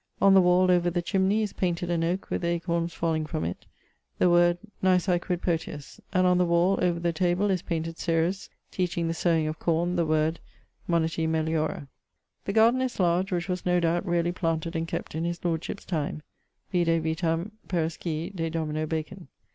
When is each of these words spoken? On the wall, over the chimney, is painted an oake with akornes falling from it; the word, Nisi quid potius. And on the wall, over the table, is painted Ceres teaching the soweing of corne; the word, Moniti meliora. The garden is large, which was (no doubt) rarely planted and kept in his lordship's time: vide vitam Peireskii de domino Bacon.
On 0.19 0.33
the 0.33 0.41
wall, 0.41 0.71
over 0.71 0.89
the 0.89 1.03
chimney, 1.03 1.43
is 1.43 1.53
painted 1.53 1.91
an 1.91 2.03
oake 2.03 2.31
with 2.31 2.41
akornes 2.41 2.89
falling 2.91 3.27
from 3.27 3.45
it; 3.45 3.67
the 4.17 4.31
word, 4.31 4.57
Nisi 4.81 5.19
quid 5.19 5.43
potius. 5.43 5.99
And 6.11 6.25
on 6.25 6.39
the 6.39 6.45
wall, 6.47 6.79
over 6.81 6.99
the 6.99 7.13
table, 7.13 7.51
is 7.51 7.61
painted 7.61 7.99
Ceres 7.99 8.49
teaching 8.71 9.07
the 9.07 9.13
soweing 9.13 9.47
of 9.47 9.59
corne; 9.59 9.97
the 9.97 10.05
word, 10.07 10.39
Moniti 10.89 11.27
meliora. 11.27 11.87
The 12.45 12.53
garden 12.53 12.81
is 12.81 12.99
large, 12.99 13.31
which 13.31 13.47
was 13.47 13.63
(no 13.63 13.79
doubt) 13.79 14.03
rarely 14.03 14.31
planted 14.31 14.75
and 14.75 14.87
kept 14.87 15.13
in 15.13 15.23
his 15.23 15.45
lordship's 15.45 15.85
time: 15.85 16.23
vide 16.71 17.03
vitam 17.03 17.51
Peireskii 17.67 18.35
de 18.35 18.49
domino 18.49 18.87
Bacon. 18.87 19.27